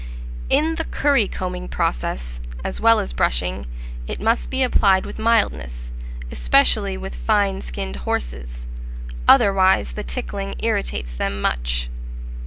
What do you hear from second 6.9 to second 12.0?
with fine skinned horses; otherwise the tickling irritates them much.